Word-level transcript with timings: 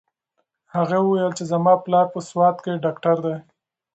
هغې 0.75 0.97
وویل 1.01 1.31
چې 1.37 1.43
زما 1.51 1.73
پلار 1.83 2.05
په 2.13 2.19
سوات 2.29 2.57
کې 2.63 2.81
ډاکټر 2.83 3.15
دی. 3.25 3.35